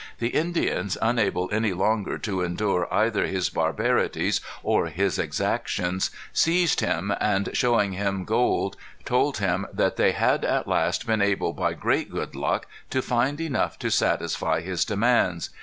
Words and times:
The 0.17 0.29
Indians, 0.29 0.97
unable 0.99 1.47
any 1.51 1.73
longer 1.73 2.17
to 2.17 2.41
endure 2.41 2.91
either 2.91 3.27
his 3.27 3.51
barbarities 3.51 4.41
or 4.63 4.87
his 4.87 5.19
exactions, 5.19 6.09
seized 6.33 6.79
him, 6.79 7.13
and 7.19 7.49
showing 7.53 7.91
him 7.93 8.25
gold, 8.25 8.77
told 9.05 9.37
him 9.37 9.67
that 9.71 9.97
they 9.97 10.13
had 10.13 10.43
at 10.43 10.67
last 10.67 11.05
been 11.05 11.21
able, 11.21 11.53
by 11.53 11.73
great 11.73 12.09
good 12.09 12.33
luck, 12.33 12.65
to 12.89 13.03
find 13.03 13.39
enough 13.39 13.77
to 13.77 13.91
satisfy 13.91 14.61
his 14.61 14.85
demands. 14.85 15.51